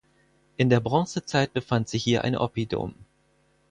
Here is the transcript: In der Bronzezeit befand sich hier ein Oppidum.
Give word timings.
In 0.57 0.71
der 0.71 0.79
Bronzezeit 0.79 1.53
befand 1.53 1.87
sich 1.87 2.03
hier 2.03 2.23
ein 2.23 2.35
Oppidum. 2.35 2.95